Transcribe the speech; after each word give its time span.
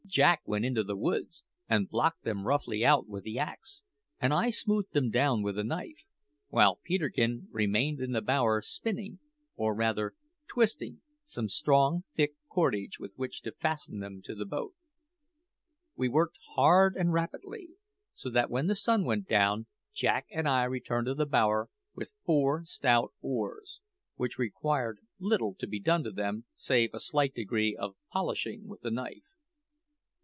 Jack 0.07 0.41
went 0.45 0.65
into 0.65 0.83
the 0.83 0.97
woods 0.97 1.41
and 1.69 1.87
blocked 1.87 2.25
them 2.25 2.45
roughly 2.45 2.83
out 2.85 3.07
with 3.07 3.23
the 3.23 3.39
axe, 3.39 3.81
and 4.19 4.33
I 4.33 4.49
smoothed 4.49 4.91
them 4.91 5.09
down 5.09 5.41
with 5.41 5.55
the 5.55 5.63
knife, 5.63 6.03
while 6.49 6.81
Peterkin 6.83 7.47
remained 7.49 8.01
in 8.01 8.11
the 8.11 8.19
bower 8.21 8.61
spinning, 8.61 9.19
or 9.55 9.73
rather 9.73 10.13
twisting, 10.49 10.99
some 11.23 11.47
strong, 11.47 12.03
thick 12.13 12.33
cordage 12.49 12.99
with 12.99 13.13
which 13.15 13.41
to 13.43 13.53
fasten 13.53 13.99
them 13.99 14.21
to 14.25 14.35
the 14.35 14.43
boat. 14.45 14.73
We 15.95 16.09
worked 16.09 16.39
hard 16.55 16.97
and 16.97 17.13
rapidly, 17.13 17.69
so 18.13 18.29
that 18.31 18.49
when 18.49 18.67
the 18.67 18.75
sun 18.75 19.05
went 19.05 19.29
down 19.29 19.67
Jack 19.93 20.25
and 20.29 20.45
I 20.45 20.65
returned 20.65 21.05
to 21.05 21.13
the 21.15 21.25
bower 21.25 21.69
with 21.95 22.11
four 22.25 22.65
stout 22.65 23.13
oars, 23.21 23.79
which 24.17 24.37
required 24.37 24.97
little 25.19 25.55
to 25.59 25.67
be 25.67 25.79
done 25.79 26.03
to 26.03 26.11
them 26.11 26.43
save 26.53 26.93
a 26.93 26.99
slight 26.99 27.33
degree 27.33 27.77
of 27.77 27.95
polishing 28.11 28.67
with 28.67 28.81
the 28.81 28.91
knife. 28.91 29.23